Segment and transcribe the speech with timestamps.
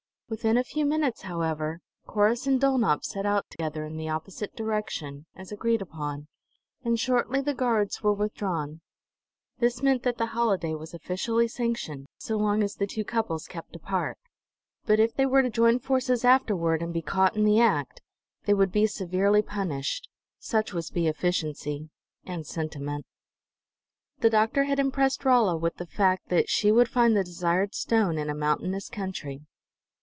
[0.31, 5.25] Within a few minutes however, Corrus and Dulnop set out together in the opposite direction,
[5.35, 6.29] as agreed upon;
[6.85, 8.79] and shortly the guards were withdrawn.
[9.59, 13.75] This meant that the holiday was officially sanctioned, so long as the two couples kept
[13.75, 14.17] apart;
[14.85, 18.01] but if they were to join forces afterward, and be caught in the act,
[18.45, 20.07] they would be severely punished.
[20.39, 21.89] Such was bee efficiency
[22.23, 23.05] and sentiment.
[24.19, 28.17] The doctor had impressed Rolla with the fact that she would find the desired stone
[28.17, 29.41] in a mountainous country.